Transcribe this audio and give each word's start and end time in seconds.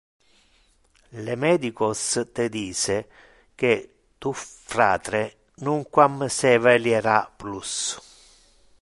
Le 1.27 1.35
medicos 1.35 2.17
te 2.33 2.49
dice 2.55 2.95
que 3.61 3.71
tu 4.23 4.33
fratre 4.47 5.21
nunquam 5.67 6.17
se 6.39 6.55
eveliara 6.61 7.17
plus. 7.43 7.73